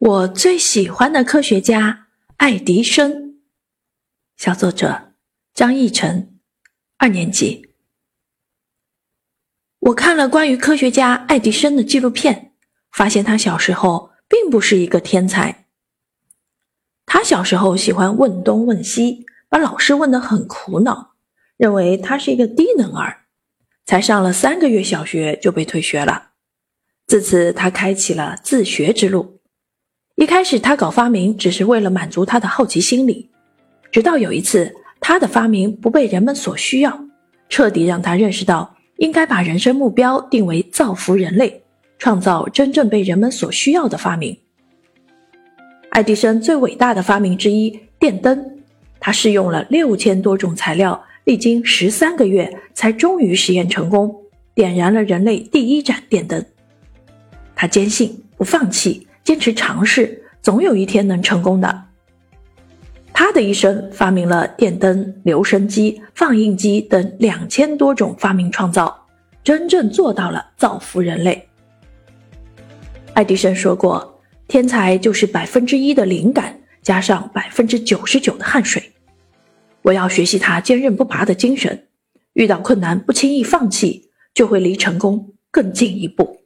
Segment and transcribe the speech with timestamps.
[0.00, 2.06] 我最喜欢的科学家
[2.38, 3.34] 爱迪生。
[4.34, 5.12] 小作者
[5.52, 6.40] 张逸晨，
[6.96, 7.74] 二年级。
[9.80, 12.54] 我看了关于科学家爱迪生的纪录片，
[12.90, 15.66] 发现他小时候并不是一个天才。
[17.04, 21.16] 他小时候喜欢问东问西，把老师问得很苦恼，
[21.58, 23.26] 认为他是一个低能儿，
[23.84, 26.30] 才上了三个月小学就被退学了。
[27.06, 29.39] 自此，他开启了自学之路。
[30.20, 33.30] 一开始，他搞发明只是为了满足他的好奇心理，
[33.90, 34.70] 直到有一次，
[35.00, 37.06] 他的发明不被人们所需要，
[37.48, 41.62] 彻底让他认识到应该把人生目标定为造福人类，
[41.98, 44.36] 创造真正被人们所需要的发明。
[45.88, 48.60] 爱迪生最伟大的发明之一——电灯，
[49.00, 54.14] 他试用了六千多种材料，历经十三个月，才终于实验成功，
[54.54, 56.44] 点燃了人类第一盏电灯。
[57.56, 59.06] 他坚信，不放弃。
[59.30, 61.84] 坚持尝试，总有一天能成功的。
[63.12, 69.06] 他的一生发明了电灯、留声机、放映机等两千多种发明创造，
[69.44, 71.48] 真正做到了造福人类。
[73.14, 78.82] 爱迪生说过：“天才就是百分之一的灵感加上百分之九十九的汗水。”
[79.82, 81.86] 我要学习他坚韧不拔的精神，
[82.32, 86.39] 遇到困难不轻易放弃，就会离成功更进一步。